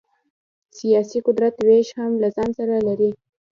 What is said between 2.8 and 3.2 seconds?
لري.